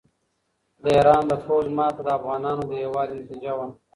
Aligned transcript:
د 0.81 0.83
ایران 0.95 1.23
د 1.27 1.33
پوځ 1.43 1.65
ماته 1.77 2.01
د 2.03 2.09
افغانانو 2.17 2.61
د 2.69 2.71
یووالي 2.83 3.13
نتیجه 3.21 3.51
وه. 3.57 3.67